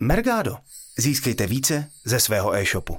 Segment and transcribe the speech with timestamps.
[0.00, 0.56] Mergado.
[0.98, 2.98] Získejte více ze svého e-shopu.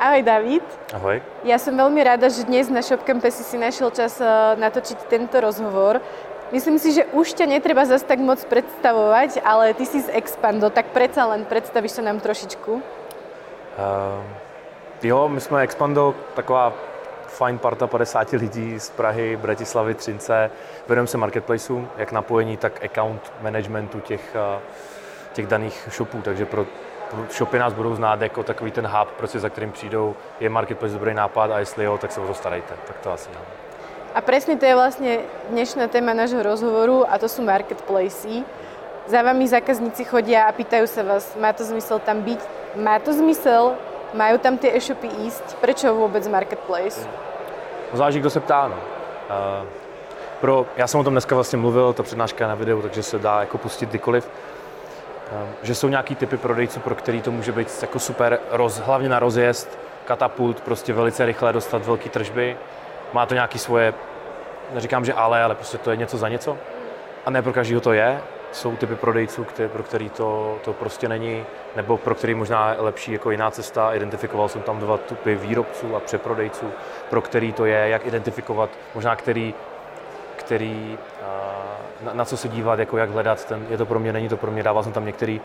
[0.00, 0.62] Ahoj David.
[0.92, 1.22] Ahoj.
[1.44, 6.00] Ja som veľmi rada, že dnes na Shopcampese si našiel čas eh, natočiť tento rozhovor.
[6.52, 10.68] Myslím si, že už ťa netreba zase tak moc predstavovať, ale ty si z Expando,
[10.68, 12.72] tak predsa len predstavíš sa nám trošičku.
[12.74, 14.20] Uh,
[15.02, 16.72] jo, my jsme Expando, taková
[17.34, 20.50] fajn parta 50 lidí z Prahy, Bratislavy, Třince.
[20.86, 24.62] Věnujeme se marketplaceům, jak napojení, tak account managementu těch, uh,
[25.32, 26.66] těch daných shopů, takže pro
[27.30, 31.14] shopy nás budou znát jako takový ten hub, prostě za kterým přijdou, je marketplace dobrý
[31.14, 32.74] nápad a jestli jo, tak se o to starejte.
[32.86, 33.42] Tak to asi nám.
[34.14, 38.46] A presne to je vlastne dnešná téma nášho rozhovoru a to sú marketplacy.
[39.10, 42.40] Za vami zákazníci chodia a pýtajú sa vás, má to zmysel tam byť?
[42.78, 43.74] Má to zmysel?
[44.14, 45.58] Majú tam tie e-shopy ísť?
[45.58, 47.02] Prečo vôbec marketplace?
[47.92, 48.70] No, záleží, kdo se ptá.
[48.70, 48.78] No.
[48.78, 49.66] Uh,
[50.40, 53.18] pro, já jsem o tom dneska vlastně mluvil, ta přednáška je na videu, takže se
[53.18, 54.30] dá jako pustit kdykoliv.
[55.32, 59.08] Uh, že jsou nějaký typy prodejců, pro který to může být jako super, roz, hlavně
[59.08, 62.56] na rozjezd, katapult, prostě velice rychle dostat velké tržby.
[63.12, 63.94] Má to nějaký svoje,
[64.72, 66.58] neříkám, že ale, ale prostě to je něco za něco.
[67.26, 68.20] A ne pro každého to je.
[68.54, 71.44] Jsou typy prodejců, který, pro který to, to prostě není,
[71.76, 73.94] nebo pro který možná je lepší jako jiná cesta.
[73.94, 76.66] Identifikoval jsem tam dva typy výrobců a přeprodejců,
[77.10, 79.54] pro který to je, jak identifikovat, možná který,
[80.44, 80.98] který
[82.02, 84.36] na, na co se dívat, jako jak hledat, ten, je to pro mě, není to
[84.36, 85.40] pro mě, dával jsem tam některý,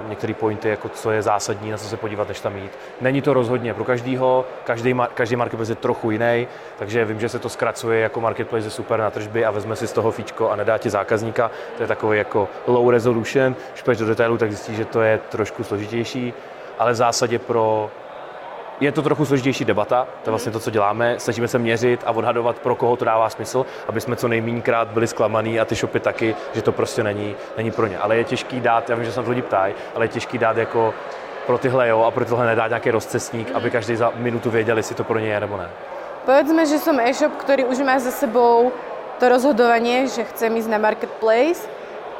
[0.00, 2.72] uh, některý pointy, jako co je zásadní, na co se podívat, než tam jít.
[3.00, 7.38] Není to rozhodně pro každýho, každý, každý marketplace je trochu jiný, takže vím, že se
[7.38, 10.78] to zkracuje jako marketplace super na tržby a vezme si z toho fíčko a nedá
[10.78, 11.50] ti zákazníka.
[11.76, 15.64] To je takový jako low resolution, když do detailu, tak zjistíš, že to je trošku
[15.64, 16.34] složitější,
[16.78, 17.90] ale v zásadě pro
[18.80, 21.14] je to trochu složitější debata, to je vlastně to, co děláme.
[21.18, 25.06] Snažíme se měřit a odhadovat, pro koho to dává smysl, aby jsme co nejmínkrát byli
[25.06, 27.98] zklamaný a ty shopy taky, že to prostě není, není pro ně.
[27.98, 30.38] Ale je těžký dát, já vím, že se na to lidi ptají, ale je těžký
[30.38, 30.94] dát jako
[31.46, 34.94] pro tyhle jo a pro tyhle nedát nějaký rozcestník, aby každý za minutu věděl, jestli
[34.94, 35.70] to pro ně je nebo ne.
[36.24, 38.72] Povedzme, že som e-shop, ktorý už má za sebou
[39.20, 41.68] to rozhodovanie, že chcem ísť na marketplace.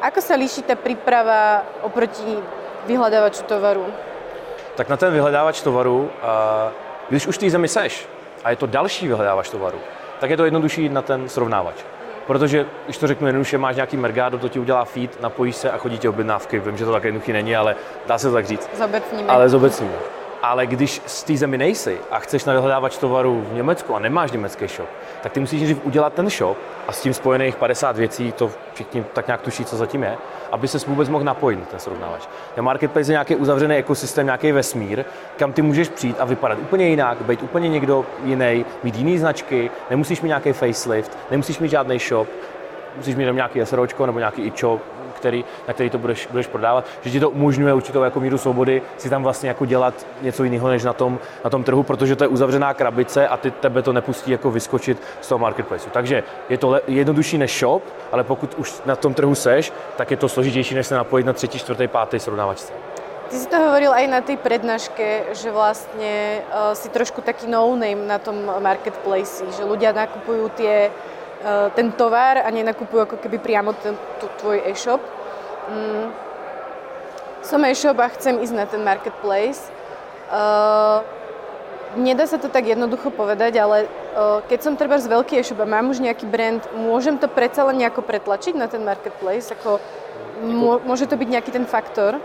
[0.05, 2.37] Ako sa líši tá príprava oproti
[2.85, 3.89] vyhľadávaču tovaru?
[4.75, 6.11] Tak na ten vyhledávač tovaru,
[7.09, 8.09] když už v té zemi seš
[8.45, 9.79] a je to další vyhledávač tovaru,
[10.21, 11.75] tak je to jednodušší jít na ten srovnávač.
[12.27, 15.79] Protože, když to řeknu jednoduše, máš nějaký mergado, to ti udělá feed, napojíš se a
[15.79, 16.59] chodí ti objednávky.
[16.59, 17.77] Vím, že to tak jednoduchý není, ale
[18.07, 18.71] dá se to tak říct.
[18.79, 19.29] Zobecníme.
[19.29, 19.93] Ale zobecníme.
[20.47, 24.33] Ale když z té zemi nejsi a chceš na vyhledávač tovaru v Německu a nemáš
[24.33, 24.89] německý shop,
[25.23, 29.05] tak ty musíš nejdřív udělat ten shop a s tím spojených 50 věcí, to všichni
[29.13, 30.17] tak nějak tuší, co zatím je,
[30.53, 32.29] aby se vůbec mohl napojit na ten srovnávač.
[32.57, 35.05] Na marketplace je nějaký uzavřený ekosystém, nějaký vesmír,
[35.37, 39.71] kam ty můžeš přijít a vypadat úplně jinak, být úplně někdo jiný, mít jiný značky,
[39.91, 42.29] nemusíš mít nějaký facelift, nemusíš mít žádný shop,
[42.97, 44.83] musíš mít nějaký SROčko nebo nějaký e-shop,
[45.25, 48.83] který, na který to budeš, budeš prodávat, že ti to umožňuje určitou jako míru svobody
[48.97, 52.25] si tam vlastně jako dělat něco jiného než na tom, na tom trhu, protože to
[52.25, 55.91] je uzavřená krabice a ty tebe to nepustí jako vyskočit z toho marketplaceu.
[55.91, 57.83] Takže je to jednodušší než shop,
[58.13, 61.33] ale pokud už na tom trhu seš, tak je to složitější, než se napojit na
[61.33, 62.73] třetí, čtvrtý, pátý srovnávačce.
[63.29, 68.05] Ty si to hovoril aj na tej prednáške, že vlastne uh, si trošku taký no-name
[68.05, 70.93] na tom marketplace, že ľudia nakupujú tie
[71.77, 75.01] ten tovar a nenakupujú ako keby priamo ten, tu, tvoj e-shop.
[75.69, 76.09] Mm.
[77.45, 79.69] Som e-shop a chcem ísť na ten marketplace.
[80.33, 81.05] Uh,
[82.01, 85.69] nedá sa to tak jednoducho povedať, ale uh, keď som treba z veľký e-shop a
[85.69, 89.53] mám už nejaký brand, môžem to predsa len nejako pretlačiť na ten marketplace?
[89.53, 89.85] Ako,
[90.89, 92.17] môže to byť nejaký ten faktor?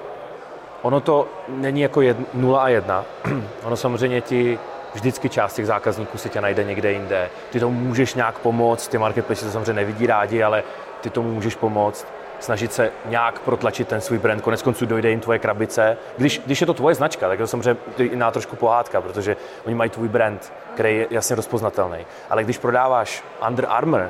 [0.81, 2.01] Ono to není jako
[2.33, 3.05] 0 a 1.
[3.67, 4.59] ono samozřejmě ti
[4.93, 7.29] vždycky část těch zákazníků si tě najde někde jinde.
[7.51, 10.63] Ty tomu můžeš nějak pomoct, ty marketplace to samozřejmě nevidí rádi, ale
[11.01, 12.07] ty tomu můžeš pomoct
[12.39, 14.41] snažit se nějak protlačit ten svůj brand.
[14.41, 15.97] Konec konců dojde jim tvoje krabice.
[16.17, 19.75] Když, když je to tvoje značka, tak je to samozřejmě jiná trošku pohádka, protože oni
[19.75, 22.05] mají tvůj brand, který je jasně rozpoznatelný.
[22.29, 24.09] Ale když prodáváš Under Armour,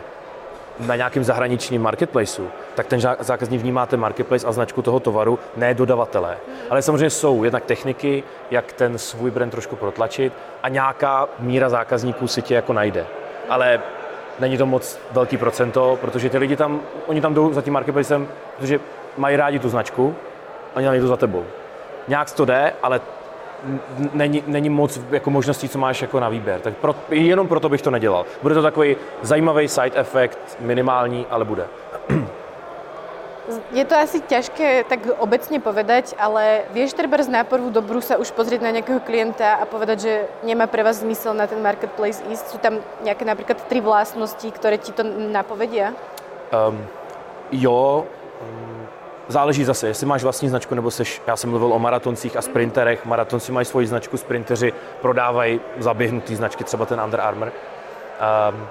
[0.80, 5.74] na nějakém zahraničním marketplaceu, tak ten zákazník vnímá ten marketplace a značku toho tovaru, ne
[5.74, 6.38] dodavatele.
[6.70, 10.34] Ale samozřejmě jsou jednak techniky, jak ten svůj brand trošku protlačit
[10.64, 13.06] a nějaká míra zákazníků si tě jako najde.
[13.50, 13.80] Ale
[14.40, 18.28] není to moc velký procento, protože ty lidi tam, oni tam jdou za tím marketplacem,
[18.58, 18.80] protože
[19.18, 20.16] mají rádi tu značku,
[20.75, 21.46] oni tam jdou za tebou.
[22.08, 23.02] Nějak to jde, ale
[24.14, 26.60] není, není moc jako možností, co máš jako na výběr.
[26.62, 28.26] Tak pro, jenom proto bych to nedělal.
[28.42, 31.68] Bude to takový zajímavý side effect, minimální, ale bude.
[33.74, 38.30] Je to asi ťažké tak obecne povedať, ale vieš treba z náporu dobrú sa už
[38.38, 40.14] pozrieť na nejakého klienta a povedať, že
[40.46, 42.46] nemá pre vás zmysel na ten marketplace ísť?
[42.46, 45.02] Sú tam nejaké napríklad tri vlastnosti, ktoré ti to
[45.34, 45.98] napovedia?
[46.54, 46.78] Um,
[47.50, 48.06] jo,
[49.30, 53.06] záleží zase, jestli máš vlastní značku, nebo seš, já jsem mluvil o maratoncích a sprinterech,
[53.06, 57.52] maratonci mají svoji značku, sprinteři prodávají zaběhnutý značky, třeba ten Under Armour.
[58.52, 58.68] Um,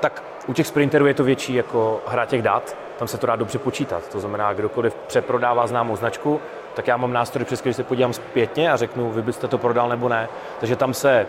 [0.00, 3.36] tak u těch sprinterů je to větší jako hra těch dat, tam se to dá
[3.36, 4.08] dobře počítat.
[4.08, 6.40] To znamená, kdokoliv přeprodává známou značku,
[6.74, 9.88] tak já mám nástroj, přes který se podívám zpětně a řeknu, vy byste to prodal
[9.88, 10.28] nebo ne.
[10.60, 11.26] Takže tam se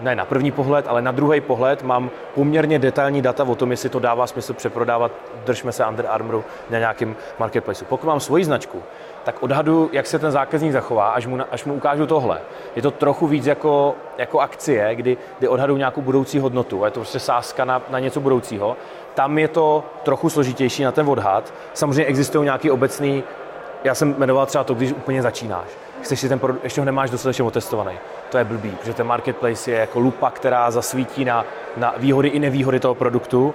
[0.00, 3.88] ne na první pohled, ale na druhý pohled mám poměrně detailní data o tom, jestli
[3.88, 5.12] to dává smysl přeprodávat,
[5.46, 7.84] držme se Under Armouru na nějakém marketplaceu.
[7.88, 8.82] Pokud mám svoji značku,
[9.24, 12.40] tak odhadu, jak se ten zákazník zachová, až mu, až mu ukážu tohle.
[12.76, 16.90] Je to trochu víc jako, jako akcie, kdy, kdy odhadu nějakou budoucí hodnotu a je
[16.90, 18.76] to prostě sázka na, na něco budoucího.
[19.14, 21.54] Tam je to trochu složitější na ten odhad.
[21.74, 23.24] Samozřejmě existují nějaký obecný,
[23.84, 25.68] já jsem jmenoval třeba to, když úplně začínáš.
[26.02, 27.98] Chceš si ten produkt, ještě ho nemáš dostatečně otestovaný.
[28.30, 31.44] To je blbý, protože ten marketplace je jako lupa, která zasvítí na,
[31.76, 33.54] na výhody i nevýhody toho produktu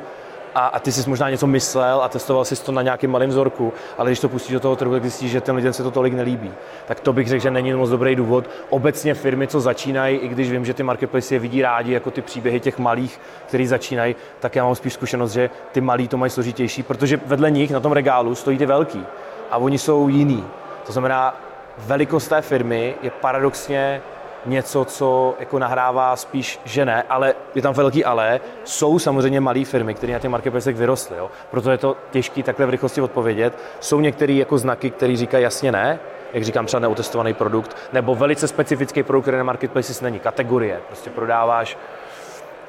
[0.56, 3.74] a, a ty jsi možná něco myslel a testoval jsi to na nějakém malém vzorku,
[3.98, 6.14] ale když to pustíš do toho trhu, tak zjistíš, že těm lidem se to tolik
[6.14, 6.52] nelíbí.
[6.88, 8.50] Tak to bych řekl, že není moc dobrý důvod.
[8.70, 12.22] Obecně firmy, co začínají, i když vím, že ty marketplace je vidí rádi jako ty
[12.22, 16.30] příběhy těch malých, který začínají, tak já mám spíš zkušenost, že ty malí to mají
[16.30, 19.06] složitější, protože vedle nich na tom regálu stojí ty velký
[19.52, 20.44] a oni jsou jiný.
[20.86, 21.36] To znamená,
[21.78, 24.02] velikost té firmy je paradoxně
[24.46, 28.40] něco, co jako nahrává spíš, že ne, ale je tam velký ale.
[28.64, 31.32] Jsou samozřejmě malé firmy, které na těch marketplacech vyrostly, jo?
[31.52, 33.60] proto je to těžké takhle v rychlosti odpovědět.
[33.80, 36.00] Jsou některé jako znaky, které říkají jasně ne,
[36.34, 40.20] jak říkám, třeba neotestovaný produkt, nebo velice specifický produkt, který na marketplaces není.
[40.20, 41.78] Kategorie, prostě prodáváš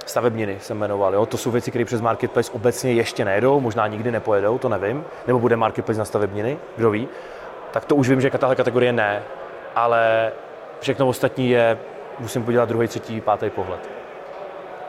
[0.06, 1.14] stavebniny se jmenoval.
[1.14, 1.26] Jo?
[1.26, 5.04] To jsou věci, které přes marketplace obecně ještě nejedou, možná nikdy nepojedou, to nevím.
[5.26, 7.08] Nebo bude marketplace na stavebniny, kdo ví.
[7.70, 9.22] Tak to už vím, že tahle kategorie ne,
[9.74, 10.32] ale
[10.80, 11.78] Všechno ostatní je,
[12.18, 13.80] musím podělat druhý, třetí, pátý pohled.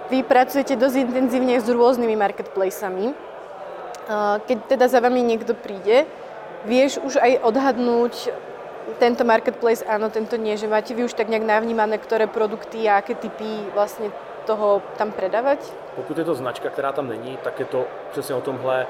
[0.08, 3.12] Vy pracujete dosť intenzívne s rôznymi marketplacemi.
[4.48, 6.08] Keď teda za vami niekto príde,
[6.64, 8.32] vieš už aj odhadnúť
[9.04, 13.04] tento marketplace, áno, tento nie, že máte vy už tak nejak navnímané, ktoré produkty a
[13.04, 14.16] aké typy vlastně
[14.48, 15.60] toho tam predávať?
[15.96, 18.88] Pokud je to značka, která tam není, tak je to přesně o tomhle,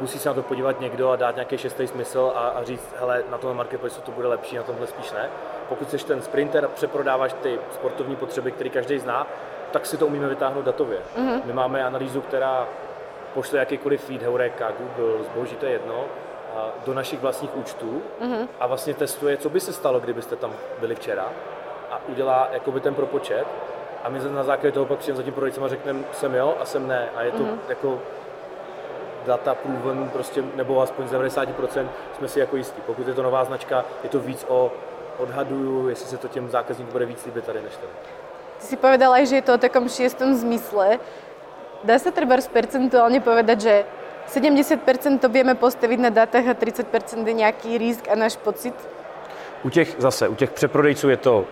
[0.00, 3.22] musí se na to podívat někdo a dát nějaký šestý smysl a, a říct, hele,
[3.30, 5.28] na tom marketplace to bude lepší, na tomhle spíš ne.
[5.68, 9.26] Pokud jsi ten sprinter a přeprodáváš ty sportovní potřeby, které každý zná,
[9.70, 10.98] tak si to umíme vytáhnout datově.
[10.98, 11.40] Mm-hmm.
[11.44, 12.68] My máme analýzu, která
[13.34, 16.04] pošle jakýkoliv feed, Heureka, Google, zboží, to je jedno,
[16.56, 18.48] a do našich vlastních účtů mm-hmm.
[18.60, 21.28] a vlastně testuje, co by se stalo, kdybyste tam byli včera
[21.90, 23.46] a udělá jakoby ten propočet
[24.02, 26.64] a my na základě toho pak přijeme za tím prodejcem a řekneme, jsem jo a
[26.64, 27.08] jsem ne.
[27.16, 27.58] A je to mm-hmm.
[27.68, 27.98] jako
[29.26, 31.86] data proven, prostě, nebo aspoň z 90%
[32.16, 32.82] jsme si jako jistí.
[32.86, 34.72] Pokud je to nová značka, je to víc o
[35.18, 37.92] odhaduju, jestli se to těm zákazníkům bude víc líbit tady než tady.
[38.60, 41.00] Ty si povedal aj, že je to o takom šiestom zmysle.
[41.80, 43.74] Dá sa treba percentuálne povedať, že
[44.28, 44.84] 70%
[45.16, 48.76] to vieme postavit na datech a 30% je nějaký risk a náš pocit?
[49.64, 51.44] U těch zase, u těch přeprodejců je to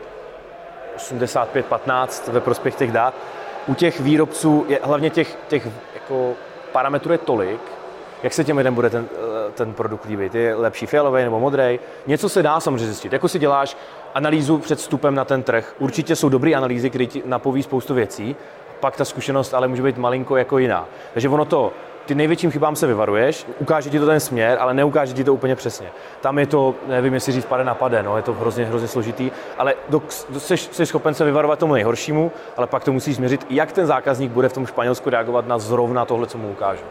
[0.99, 3.15] 85-15 ve prospěch těch dat.
[3.67, 6.33] U těch výrobců je hlavně těch, těch jako
[6.73, 7.61] parametrů je tolik,
[8.23, 10.35] jak se těm lidem bude ten, eh, ten produkt líbit.
[10.35, 11.79] Je lepší fialový nebo modrý?
[12.06, 13.12] Něco se dá samozřejmě zjistit.
[13.12, 13.77] Jako si děláš
[14.15, 15.75] analýzu před vstupem na ten trh.
[15.79, 18.37] Určitě jsou dobré analýzy, které ti napoví spoustu věcí,
[18.81, 20.87] pak ta zkušenost ale může být malinko jako jiná.
[21.15, 21.73] Takže ono to,
[22.08, 25.56] ty největším chybám se vyvaruješ, ukáže ti to ten směr, ale neukáže ti to úplně
[25.56, 25.88] přesně.
[26.20, 29.31] Tam je to, nevím, jestli říct pade na pade, no, je to hrozně, hrozně složitý,
[29.58, 33.46] ale do, do, jsi, jsi schopen se vyvarovat tomu nejhoršímu, ale pak to musíš změřit,
[33.50, 36.84] jak ten zákazník bude v tom Španělsku reagovat na zrovna tohle, co mu ukážu.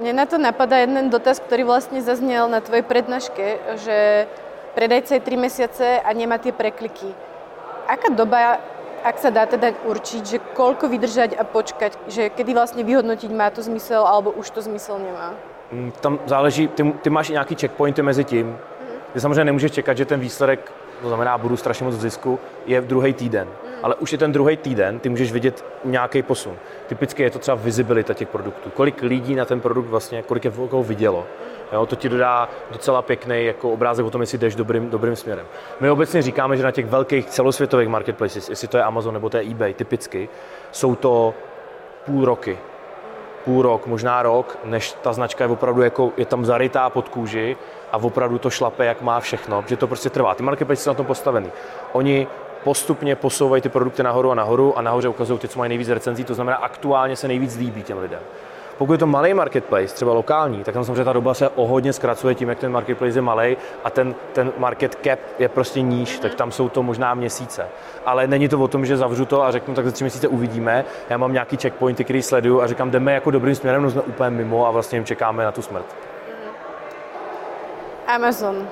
[0.00, 4.26] Mne na to napadá jeden dotaz, ktorý vlastne zaznel na tvojej prednáške, že
[4.74, 7.06] predajca je 3 mesiace a nemá tie prekliky.
[7.86, 8.58] Aká doba,
[9.04, 13.50] ak sa dá teda určiť, že koľko vydržať a počkať, že kedy vlastne vyhodnotiť má
[13.50, 15.34] to zmysel alebo už to zmysel nemá?
[15.72, 18.58] Mm, tam záleží, ty, ty máš nějaký checkpointy mezi tím.
[19.12, 22.80] Ty samozřejmě nemůžeš čekat, že ten výsledek, to znamená, budu strašně moc v zisku, je
[22.80, 23.48] v druhý týden
[23.82, 26.56] ale už je ten druhý týden, ty můžeš vidět nějaký posun.
[26.86, 28.70] Typicky je to třeba vizibilita těch produktů.
[28.70, 31.26] Kolik lidí na ten produkt vlastně, kolik je koho vidělo.
[31.72, 35.46] Jo, to ti dodá docela pěkný jako obrázek o tom, jestli jdeš dobrým, dobrým směrem.
[35.80, 39.36] My obecně říkáme, že na těch velkých celosvětových marketplaces, jestli to je Amazon nebo to
[39.36, 40.28] je eBay, typicky,
[40.72, 41.34] jsou to
[42.04, 42.58] půl roky.
[43.44, 47.56] Půl rok, možná rok, než ta značka je opravdu jako, je tam zarytá pod kůži
[47.92, 50.34] a opravdu to šlape, jak má všechno, že to prostě trvá.
[50.34, 51.50] Ty marketplaces jsou na tom postavený.
[51.92, 52.26] Oni
[52.64, 56.24] postupně posouvají ty produkty nahoru a nahoru a nahoře ukazují ty, co mají nejvíc recenzí,
[56.24, 58.20] to znamená aktuálně se nejvíc líbí těm lidem.
[58.78, 61.92] Pokud je to malý marketplace, třeba lokální, tak tam samozřejmě ta doba se o hodně
[61.92, 66.18] zkracuje tím, jak ten marketplace je malý a ten, ten market cap je prostě níž,
[66.18, 67.68] tak tam jsou to možná měsíce.
[68.06, 70.84] Ale není to o tom, že zavřu to a řeknu, tak za tři měsíce uvidíme.
[71.10, 74.30] Já mám nějaký checkpointy, který sleduju a říkám, jdeme jako dobrým směrem, no jsme úplně
[74.30, 75.86] mimo a vlastně jim čekáme na tu smrt.
[78.06, 78.68] Amazon.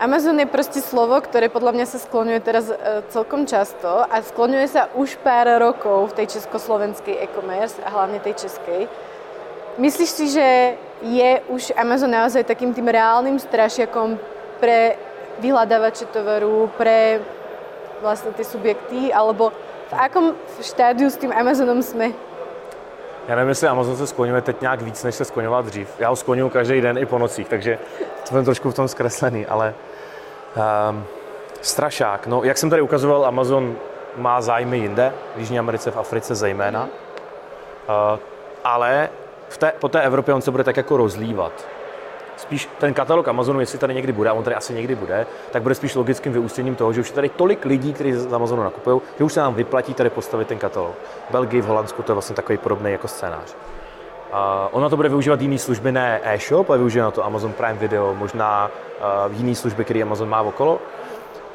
[0.00, 4.64] Amazon je proste slovo, ktoré podľa mňa sa skloňuje teraz e, celkom často a skloňuje
[4.64, 8.88] sa už pár rokov v tej československej e-commerce a hlavne tej českej.
[9.78, 14.18] Myslíš si, že je už Amazon naozaj takým tým reálnym strašiakom
[14.60, 14.96] pre
[15.40, 17.20] vyhľadávače tovaru, pre
[18.04, 19.52] vlastne tie subjekty, alebo
[19.88, 22.12] v akom štádiu s tým Amazonom sme?
[23.28, 25.88] Já nevím, jestli Amazon se skloňuje teď nějak víc, než se skloňoval dřív.
[25.98, 27.78] Já ho skloňuji každý den i po nocích, takže
[28.24, 29.74] jsem trošku v tom zkreslený, ale
[30.90, 31.04] um,
[31.60, 32.26] strašák.
[32.26, 33.76] No, jak jsem tady ukazoval, Amazon
[34.16, 38.18] má zájmy jinde, v Jižní Americe, v Africe zejména, uh,
[38.64, 39.08] ale
[39.50, 41.52] v té, po té Evropě on se bude tak jako rozlívat
[42.40, 45.62] spíš ten katalog Amazonu, jestli tady někdy bude, a on tady asi někdy bude, tak
[45.62, 49.00] bude spíš logickým vyústěním toho, že už je tady tolik lidí, kteří z Amazonu nakupují,
[49.18, 50.94] že už se nám vyplatí tady postavit ten katalog.
[51.28, 53.54] V Belgii, v Holandsku to je vlastně takový podobný jako scénář.
[54.32, 54.36] Uh,
[54.70, 58.14] ona to bude využívat jiné služby, ne e-shop, ale využije na to Amazon Prime Video,
[58.14, 58.70] možná
[59.26, 60.78] uh, jiné služby, které Amazon má okolo.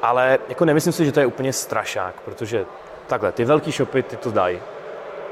[0.02, 2.66] Ale jako nemyslím si, že to je úplně strašák, protože
[3.08, 4.60] takhle, ty velké shopy ty to dají.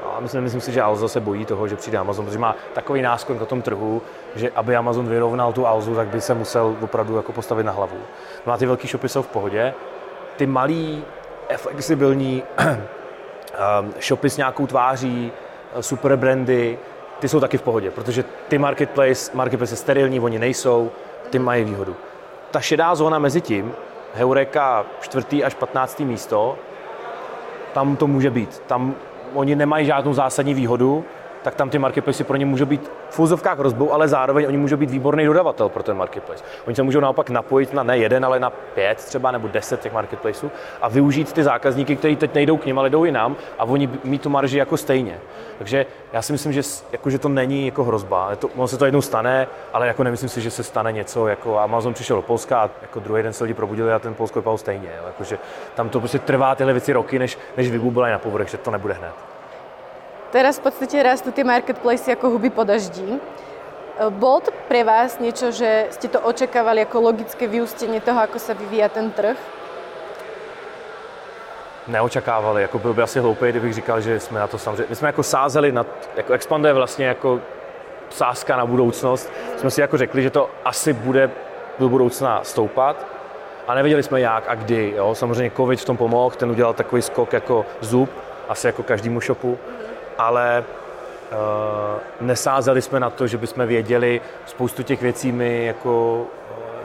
[0.04, 3.02] A myslím, myslím si, že Alza se bojí toho, že přijde Amazon, protože má takový
[3.02, 4.02] náskok na tom trhu,
[4.36, 7.96] že aby Amazon vyrovnal tu Alzu, tak by se musel opravdu jako postavit na hlavu.
[8.46, 9.74] No a ty velké shopy jsou v pohodě.
[10.36, 11.04] Ty malý,
[11.56, 12.42] flexibilní
[13.82, 15.32] um, shopy s nějakou tváří,
[15.80, 16.78] super brandy,
[17.18, 20.90] ty jsou taky v pohodě, protože ty marketplace, marketplace sterilní, oni nejsou,
[21.30, 21.96] ty mají výhodu.
[22.50, 23.74] Ta šedá zóna mezi tím,
[24.14, 25.44] Heureka 4.
[25.44, 26.00] až 15.
[26.00, 26.58] místo,
[27.72, 28.62] tam to může být.
[28.66, 28.94] Tam
[29.34, 31.04] oni nemají žádnou zásadní výhodu,
[31.44, 34.76] tak tam ty marketplace pro ně můžou být v fúzovkách rozbou, ale zároveň oni můžou
[34.76, 36.44] být výborný dodavatel pro ten marketplace.
[36.66, 39.92] Oni se můžou naopak napojit na ne jeden, ale na pět třeba nebo deset těch
[39.92, 40.50] marketplaceů
[40.82, 44.22] a využít ty zákazníky, kteří teď nejdou k ním, ale jdou jinam a oni mít
[44.22, 45.18] tu marži jako stejně.
[45.58, 48.36] Takže já si myslím, že, jako, že to není jako hrozba.
[48.36, 51.58] To, ono se to jednou stane, ale jako nemyslím si, že se stane něco, jako
[51.58, 54.58] Amazon přišel do Polska a jako druhý den se lidi probudili a ten Polsko vypadal
[54.58, 54.88] stejně.
[55.06, 55.38] Jako, že
[55.74, 58.94] tam to prostě trvá tyhle věci roky, než, než vybublají na povrch, že to nebude
[58.94, 59.33] hned.
[60.34, 63.06] Teraz v podstate rastú tie marketplace ako huby po daždi.
[63.06, 63.18] E,
[64.18, 68.58] bol to pre vás niečo, že ste to očakávali ako logické vyústenie toho, ako sa
[68.58, 69.38] vyvíja ten trh?
[71.86, 75.08] Neočekávali, jako byl by asi hloupý, kdybych říkal, že jsme na to samozřejmě, my jsme
[75.08, 75.86] jako sázeli, na,
[76.16, 77.40] jako expanduje vlastně jako
[78.10, 81.30] sázka na budoucnost, jsme si jako řekli, že to asi bude
[81.78, 83.06] do budoucna stoupat
[83.66, 85.14] a nevěděli jsme jak a kdy, jo.
[85.14, 88.10] samozřejmě covid v tom pomohl, ten udělal takový skok jako zub,
[88.48, 89.58] asi jako každému shopu,
[90.18, 91.36] ale uh,
[92.20, 96.26] nesázeli jsme na to, že bychom věděli spoustu těch věcí my jako,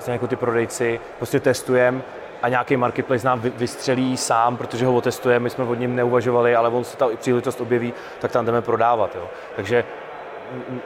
[0.07, 2.01] uh, jako ty prodejci prostě testujeme
[2.41, 6.69] a nějaký marketplace nám vystřelí sám, protože ho otestujeme, my jsme od něm neuvažovali, ale
[6.69, 9.15] on se ta příležitost objeví, tak tam jdeme prodávat.
[9.15, 9.27] Jo.
[9.55, 9.83] Takže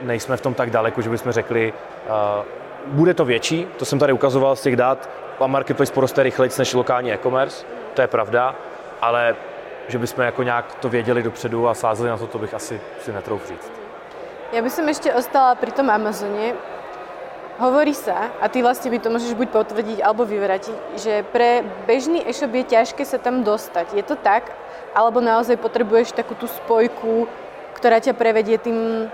[0.02, 1.72] nejsme v tom tak daleko, že bychom řekli,
[2.06, 2.44] uh,
[2.86, 5.08] bude to větší, to jsem tady ukazoval z těch dat,
[5.40, 8.54] a marketplace poroste rychleji než lokální e-commerce, to je pravda,
[9.00, 9.36] ale
[9.88, 13.12] že bychom jako nějak to věděli dopředu a sázeli na to, to bych asi si
[13.12, 13.70] netrouf říct.
[14.54, 16.54] Ja by som ešte ostala pri tom Amazone.
[17.58, 22.22] Hovorí sa, a ty vlastne by to môžeš buď potvrdiť alebo vyvratiť, že pre bežný
[22.22, 23.98] e-shop je ťažké sa tam dostať.
[23.98, 24.54] Je to tak?
[24.94, 27.26] Alebo naozaj potrebuješ takú tú spojku,
[27.78, 29.10] ktorá ťa prevedie tým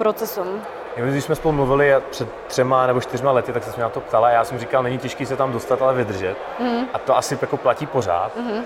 [0.00, 0.60] procesom?
[0.96, 4.30] Když jsme spolu mluvili před třema nebo čtyřma lety, tak se mě na to ptala.
[4.30, 6.36] Já jsem říkal, není těžké se tam dostat, ale vydržet.
[6.58, 6.88] Mm.
[6.92, 8.36] A to asi jako platí pořád.
[8.36, 8.64] Mm.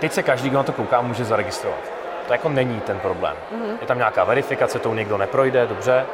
[0.00, 1.92] Teď se každý, kdo na to kouká, může zaregistrovat.
[2.26, 3.36] To jako není ten problém.
[3.36, 3.76] Mm-hmm.
[3.80, 6.06] Je tam nějaká verifikace, tou někdo neprojde, dobře,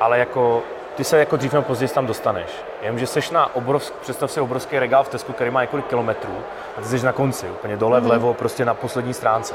[0.00, 0.62] ale jako
[0.94, 2.50] ty se jako dřív nebo později tam dostaneš.
[2.82, 6.38] Jenomže seš na obrovský, představ si obrovský regál v Tesku, který má několik kilometrů
[6.78, 8.04] a ty jsi na konci, úplně dole mm-hmm.
[8.04, 9.54] vlevo, prostě na poslední stránce.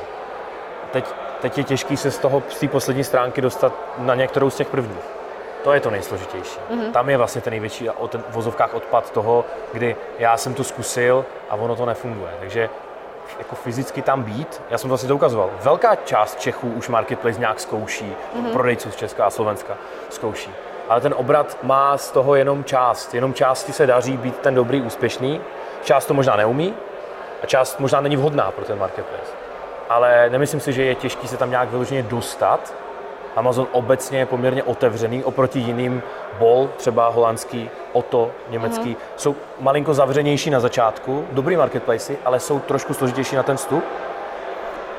[0.92, 1.06] Teď,
[1.42, 4.68] teď je těžký se z toho, z té poslední stránky dostat na některou z těch
[4.68, 5.06] prvních.
[5.64, 6.60] To je to nejsložitější.
[6.72, 6.92] Mm-hmm.
[6.92, 11.26] Tam je vlastně ten největší o ten vozovkách odpad toho, kdy já jsem to zkusil
[11.50, 12.32] a ono to nefunguje.
[12.40, 12.70] Takže
[13.38, 14.62] jako fyzicky tam být.
[14.70, 15.50] Já jsem to vlastně to ukazoval.
[15.64, 18.06] Velká část Čechů už Marketplace nějak zkouší,
[18.36, 18.52] mm-hmm.
[18.52, 19.78] prodejců z Česka a Slovenska
[20.10, 20.52] zkouší.
[20.90, 23.14] Ale ten obrat má z toho jenom část.
[23.14, 25.42] Jenom části se daří být ten dobrý, úspěšný.
[25.84, 26.74] Část to možná neumí
[27.44, 29.32] a část možná není vhodná pro ten Marketplace.
[29.90, 32.74] Ale nemyslím si, že je těžké se tam nějak vyloženě dostat,
[33.40, 36.02] Amazon obecně je poměrně otevřený oproti jiným
[36.40, 39.16] Bol, třeba holandský, Oto, německý, mm-hmm.
[39.16, 43.84] jsou malinko zavřenější na začátku, dobrý marketplace, ale jsou trošku složitější na ten vstup.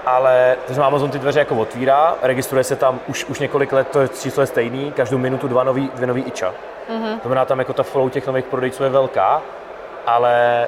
[0.06, 4.08] Ale takže Amazon ty dveře jako otvírá, registruje se tam už, už několik let, to
[4.08, 6.54] číslo je stejný, každou minutu dva nový, dvě nový iča.
[6.90, 7.14] Mm-hmm.
[7.14, 9.42] To znamená, tam jako ta flow těch nových prodejců je velká,
[10.06, 10.66] ale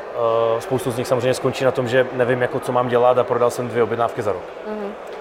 [0.55, 3.25] uh, spoustu z nich samozřejmě skončí na tom, že nevím, jako co mám dělat a
[3.25, 4.43] prodal jsem dvě objednávky za rok.
[4.43, 5.12] Mm-hmm.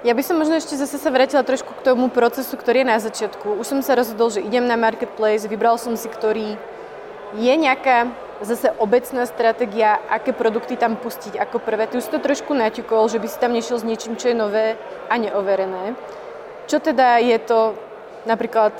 [0.00, 2.96] Ja by som možno ešte zase sa vrátila trošku k tomu procesu, ktorý je na
[2.96, 3.60] začiatku.
[3.60, 6.56] Už som sa rozhodol, že idem na marketplace, vybral som si, ktorý
[7.38, 8.10] Je nejaká
[8.42, 11.86] zase obecná stratégia, aké produkty tam pustiť ako prvé?
[11.86, 14.74] Ty už to trošku naťukol, že by si tam nešiel s niečím, čo je nové
[15.06, 15.94] a neoverené.
[16.66, 17.78] Čo teda je to
[18.26, 18.74] napríklad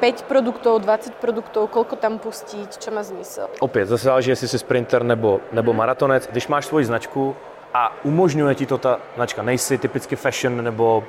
[0.00, 3.52] 5 produktov, 20 produktov, koľko tam pustiť, čo má zmysel?
[3.60, 6.28] Opět, zase záleží, jestli jsi sprinter nebo, nebo maratonec.
[6.32, 7.36] Když máš svoji značku
[7.74, 11.04] a umožňuje ti to ta značka, nejsi typicky fashion nebo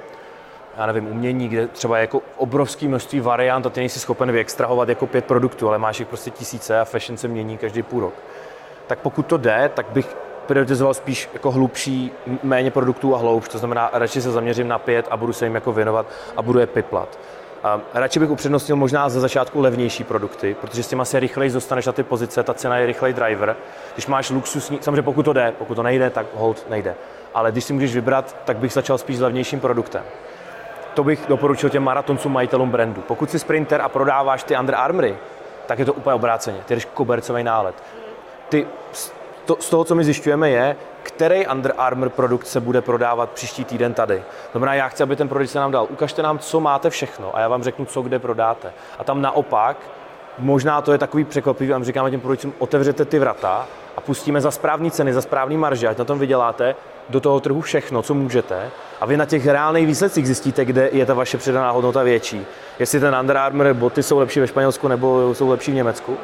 [0.78, 4.90] já nevím, umění, kde třeba je jako obrovský množství variant a ty nejsi schopen vyextrahovat
[4.90, 8.14] jako pět produktů, ale máš jich prostě tisíce a fashion se mění každý půl rok.
[8.88, 10.16] Tak pokud to jde, tak bych
[10.48, 12.12] prioritizoval spíš jako hlubší,
[12.44, 15.56] méně produktů a hloubš, to znamená, radši se zaměřím na pět a budu se jim
[15.56, 16.06] jako věnovat
[16.38, 17.20] a budu je piplat.
[17.64, 21.86] A radši bych upřednostnil možná ze začátku levnější produkty, protože s těma se rychleji dostaneš
[21.86, 23.56] na ty pozice, ta cena je rychlej driver.
[23.94, 26.96] Když máš luxusní, samozřejmě pokud to jde, pokud to nejde, tak hold nejde.
[27.34, 30.04] Ale když si můžeš vybrat, tak bych začal spíš s levnějším produktem
[30.94, 33.02] to bych doporučil těm maratoncům, majitelům brandu.
[33.08, 35.18] Pokud jsi sprinter a prodáváš ty Under Armory,
[35.66, 36.58] tak je to úplně obráceně.
[36.66, 37.76] Ty jdeš kobercový nálet.
[38.50, 38.68] Ty,
[39.56, 43.66] to, z toho, co my zjišťujeme, je, který Under Armour produkt se bude prodávat příští
[43.66, 44.18] týden tady.
[44.18, 45.88] To znamená, já chci, aby ten produkt se nám dal.
[45.90, 48.74] Ukažte nám, co máte všechno a já vám řeknu, co kde prodáte.
[49.00, 49.78] A tam naopak,
[50.40, 53.68] možná to je takový překvapivý, a říkáme těm produktům, otevřete ty vrata
[53.98, 56.76] a pustíme za správní ceny, za správný marže, ať na tom vyděláte
[57.10, 58.70] do toho trhu všechno, co můžete
[59.02, 62.46] a vy na těch reálných výsledcích zjistíte, kde je ta vaše přidaná hodnota větší.
[62.80, 66.18] Jestli ten Under Armour boty jsou lepší ve Španělsku nebo jsou lepší v Německu.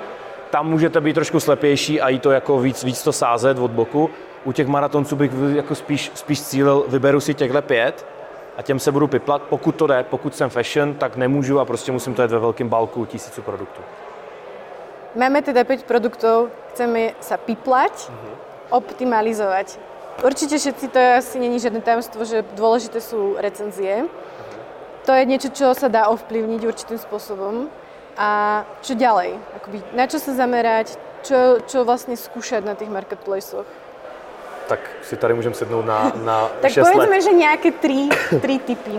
[0.50, 4.10] Tam můžete být trošku slepější a i to jako víc, víc to sázet od boku.
[4.44, 8.06] U těch maratonců bych jako spíš, spíš cílil, vyberu si těchhle pět
[8.58, 9.42] a těm se budu piplat.
[9.42, 12.70] Pokud to jde, pokud jsem fashion, tak nemůžu a prostě musím to jet ve velkém
[12.70, 13.82] balku tisíců produktů.
[15.16, 18.34] Máme teda 5 produktov, chceme sa piplať, mm-hmm.
[18.70, 19.82] optimalizovať.
[20.22, 24.06] Určite všetci, to asi není žiadne tajomstvo, že dôležité sú recenzie.
[25.10, 27.66] To je niečo, čo sa dá ovplyvniť určitým spôsobom.
[28.18, 29.38] A čo ďalej?
[29.56, 30.98] Akoby, na čo sa zamerať?
[31.22, 33.66] Čo, čo vlastne skúšať na tých marketplaceoch?
[34.68, 38.10] Tak si tady můžeme sednout na, na Tak povedzme, že nějaké tři,
[38.42, 38.92] tři typy.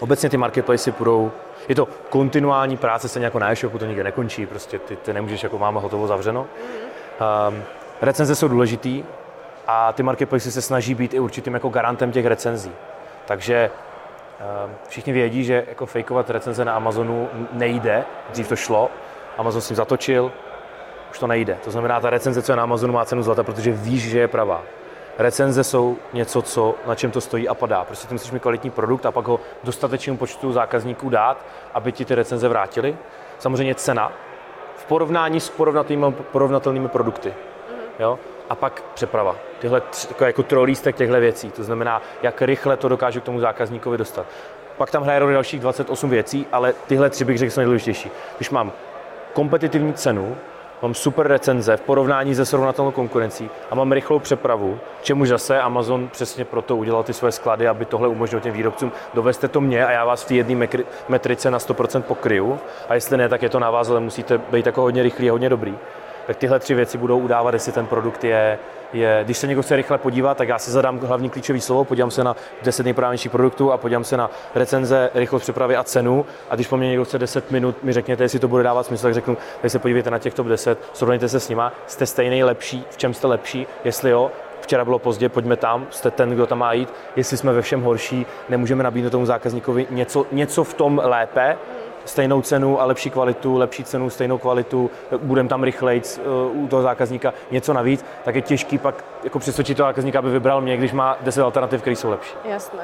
[0.00, 1.32] Obecně ty marketplace budou
[1.68, 5.42] je to kontinuální práce, se jako na e-shopu to nikdy nekončí, prostě ty, ty nemůžeš
[5.42, 6.46] jako máme hotovo zavřeno.
[7.50, 7.62] Um,
[8.00, 9.04] recenze jsou důležitý,
[9.66, 12.72] a ty marketplace se snaží být i určitým jako garantem těch recenzí.
[13.26, 13.70] Takže
[14.88, 18.04] všichni vědí, že jako fejkovat recenze na Amazonu nejde.
[18.30, 18.90] Dřív to šlo,
[19.38, 20.32] Amazon s tím zatočil,
[21.10, 21.58] už to nejde.
[21.64, 24.28] To znamená, ta recenze, co je na Amazonu, má cenu zlata, protože víš, že je
[24.28, 24.62] pravá.
[25.18, 27.84] Recenze jsou něco, co, na čem to stojí a padá.
[27.84, 32.04] Prostě ty musíš mít kvalitní produkt a pak ho dostatečnému počtu zákazníků dát, aby ti
[32.04, 32.96] ty recenze vrátili.
[33.38, 34.12] Samozřejmě cena
[34.76, 37.34] v porovnání s porovnatelnými, porovnatelnými produkty.
[37.98, 38.18] Jo?
[38.52, 39.36] A pak přeprava.
[39.58, 43.98] Tyhle takové jako trolístek těchto věcí, to znamená, jak rychle to dokážu k tomu zákazníkovi
[43.98, 44.26] dostat.
[44.76, 48.10] Pak tam hraje roli dalších 28 věcí, ale tyhle tři bych řekl jsou nejdůležitější.
[48.36, 48.72] Když mám
[49.32, 50.36] kompetitivní cenu,
[50.82, 56.08] mám super recenze v porovnání se srovnatelnou konkurencí a mám rychlou přepravu, čemuž zase Amazon
[56.08, 58.92] přesně proto udělal ty svoje sklady, aby tohle umožnilo těm výrobcům.
[59.14, 60.68] Dovezte to mě a já vás v té jedné
[61.08, 64.66] metrice na 100% pokryju a jestli ne, tak je to na vás, ale musíte být
[64.66, 65.78] jako hodně rychlý a hodně dobrý
[66.26, 68.58] tak tyhle tři věci budou udávat, jestli ten produkt je,
[68.92, 72.10] je, když se někdo chce rychle podívat, tak já si zadám hlavní klíčový slovo, podívám
[72.10, 76.26] se na 10 nejprávnějších produktů a podívám se na recenze, rychlost přepravy a cenu.
[76.50, 79.02] A když po mně někdo chce 10 minut, mi řekněte, jestli to bude dávat smysl,
[79.02, 82.44] tak řeknu, tak se podívejte na těch top 10, srovnejte se s nima, jste stejný,
[82.44, 84.30] lepší, v čem jste lepší, jestli jo,
[84.60, 87.82] včera bylo pozdě, pojďme tam, jste ten, kdo tam má jít, jestli jsme ve všem
[87.82, 91.56] horší, nemůžeme nabídnout tomu zákazníkovi něco, něco v tom lépe,
[92.04, 96.82] stejnou cenu a lepší kvalitu, lepší cenu, stejnou kvalitu, budeme tam rychleji uh, u toho
[96.82, 100.92] zákazníka něco navíc, tak je těžký pak jako přesvědčit toho zákazníka, aby vybral mě, když
[100.92, 102.34] má 10 alternativ, které jsou lepší.
[102.44, 102.82] Jasné.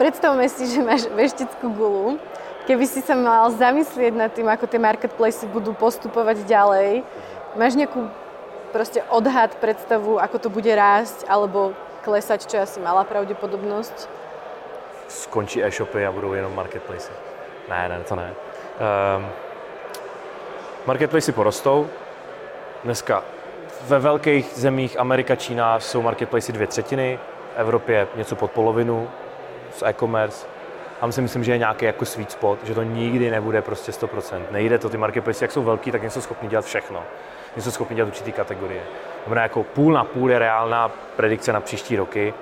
[0.00, 2.16] Představme si, že máš veštickú gulu.
[2.64, 7.04] Keby si sa mal zamyslieť nad tým, ako tie marketplace budú postupovať ďalej,
[7.52, 8.08] máš nejakú
[8.72, 14.19] proste odhad, predstavu, ako to bude rásť, alebo klesať, čo asi malá pravdepodobnosť?
[15.10, 17.12] Skončí e-shopy a budou jenom marketplace.
[17.68, 18.34] Ne, ne, to ne.
[19.16, 19.28] Um,
[20.86, 21.88] marketplace porostou.
[22.84, 23.24] Dneska
[23.88, 27.18] ve velkých zemích Amerika, Čína jsou marketplace dvě třetiny,
[27.54, 29.10] v Evropě něco pod polovinu
[29.72, 30.46] z e-commerce.
[31.00, 34.42] Tam si myslím, že je nějaký jako sweet spot, že to nikdy nebude prostě 100%.
[34.50, 37.02] Nejde to, ty marketplace, jak jsou velký, tak nejsou schopni dělat všechno.
[37.56, 38.82] Nejsou schopni dělat určitý kategorie.
[39.24, 42.34] Znamená, jako půl na půl je reálná predikce na příští roky.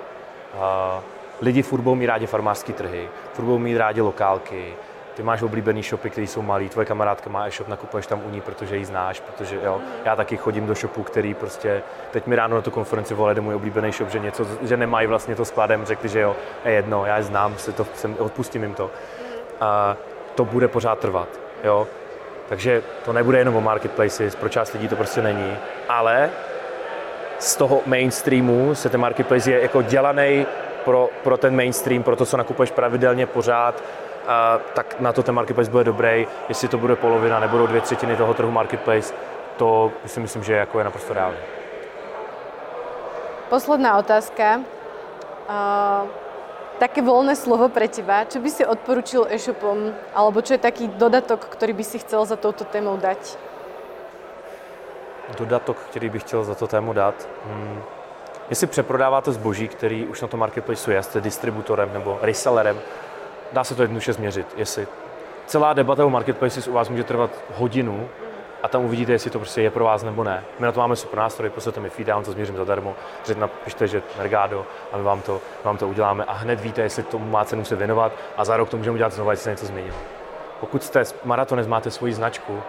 [0.53, 1.03] Uh,
[1.41, 4.73] lidi furt budou mít rádi farmářské trhy, furt budou mít rádi lokálky,
[5.19, 8.41] ty máš oblíbený shopy, které jsou malý, tvoje kamarádka má e-shop, nakupuješ tam u ní,
[8.41, 12.55] protože ji znáš, protože jo, já taky chodím do shopu, který prostě, teď mi ráno
[12.55, 16.09] na tu konferenci volali můj oblíbený shop, že něco, že nemají vlastně to skladem, řekli,
[16.09, 18.91] že jo, je jedno, já je znám, si to, jsem, odpustím jim to.
[19.61, 19.97] A
[20.35, 21.29] to bude pořád trvat,
[21.63, 21.87] jo.
[22.49, 25.57] Takže to nebude jenom o marketplaces, pro část lidí to prostě není,
[25.89, 26.29] ale
[27.39, 30.45] z toho mainstreamu se ten marketplace je jako dělaný
[30.85, 33.83] pro, pro ten mainstream, pro to, co nakupuješ pravidelně pořád,
[34.27, 36.27] a, tak na to ten marketplace bude dobrý.
[36.49, 39.13] Jestli to bude polovina, nebudou dvě třetiny toho trhu marketplace,
[39.57, 41.37] to si myslím, že jako je naprosto reálné.
[43.49, 44.61] Posledná otázka.
[45.49, 46.05] Uh,
[46.79, 48.23] také voľné slovo pre teba.
[48.29, 52.37] Čo by si odporučil e-shopom, alebo čo je taký dodatok, ktorý by si chcel za
[52.37, 53.35] touto témou dať?
[55.37, 57.27] Dodatok, který bych chtěl za to tému dát?
[57.45, 57.81] Hmm.
[58.49, 62.79] Jestli přeprodáváte zboží, který už na tom marketplace je, jste distributorem nebo resellerem,
[63.53, 64.47] dá se to jednoduše změřit.
[64.57, 64.87] Jestli
[65.45, 68.09] celá debata o marketplaces u vás může trvat hodinu,
[68.63, 70.43] a tam uvidíte, jestli to prostě je pro vás nebo ne.
[70.59, 72.95] My na to máme super nástroj, pošlete mi feed, já vám to změřím zadarmo,
[73.37, 77.25] napište, že Mergado a my vám to, vám to uděláme a hned víte, jestli tomu
[77.25, 79.97] má cenu se věnovat a za rok to můžeme udělat znovu, jestli se něco změnilo.
[80.59, 82.61] Pokud jste maratonec, máte svoji značku,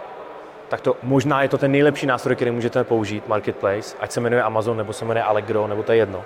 [0.71, 4.43] tak to možná je to ten nejlepší nástroj, který můžete použít, Marketplace, ať se jmenuje
[4.43, 6.23] Amazon, nebo se jmenuje Allegro, nebo to je jedno,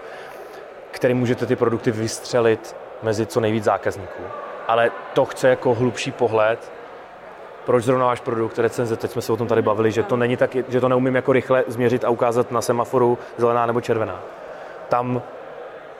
[0.91, 4.23] který můžete ty produkty vystřelit mezi co nejvíc zákazníků.
[4.67, 6.71] Ale to chce jako hlubší pohled,
[7.65, 10.37] proč zrovna váš produkt recenze, teď jsme se o tom tady bavili, že to není
[10.37, 14.19] tak, že to neumím jako rychle změřit a ukázat na semaforu zelená nebo červená.
[14.89, 15.21] Tam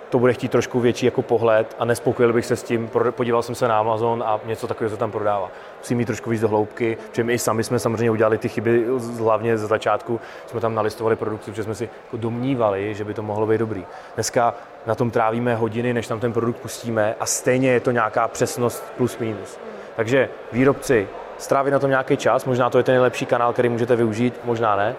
[0.09, 3.55] to bude chtít trošku větší jako pohled a nespokojil bych se s tím, podíval jsem
[3.55, 5.51] se na Amazon a něco takového se tam prodává.
[5.79, 8.85] Musím mít trošku víc do hloubky, protože my i sami jsme samozřejmě udělali ty chyby,
[9.19, 13.23] hlavně ze začátku jsme tam nalistovali produkty, protože jsme si jako domnívali, že by to
[13.23, 13.85] mohlo být dobrý.
[14.15, 14.53] Dneska
[14.85, 18.93] na tom trávíme hodiny, než tam ten produkt pustíme a stejně je to nějaká přesnost
[18.97, 19.59] plus minus.
[19.95, 23.95] Takže výrobci strávit na tom nějaký čas, možná to je ten nejlepší kanál, který můžete
[23.95, 24.95] využít, možná ne.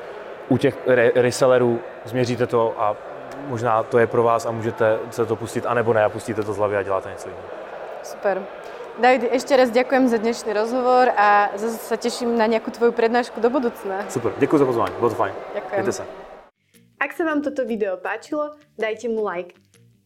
[0.48, 2.96] U těch re- resellerů změříte to a
[3.46, 6.52] možná to je pro vás a můžete se to pustit, anebo ne a pustíte to
[6.52, 7.48] z hlavy a děláte něco jiného.
[8.02, 8.46] Super.
[8.96, 13.44] David, ešte raz ďakujem za dnešný rozhovor a zase sa teším na nejakú tvoju prednášku
[13.44, 14.08] do budúcna.
[14.08, 15.34] Super, děkuji za pozvání, bylo to fajn.
[15.54, 15.84] Ďakujem.
[15.84, 16.04] Mějte se.
[16.96, 19.52] Ak sa vám toto video páčilo, dajte mu like.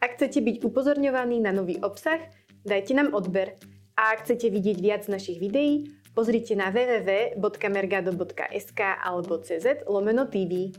[0.03, 2.19] Ak chcete byť upozorňovaní na nový obsah,
[2.67, 3.55] dajte nám odber.
[3.95, 10.75] A ak chcete vidieť viac našich videí, pozrite na www.mergado.sk alebo cz lomeno TV.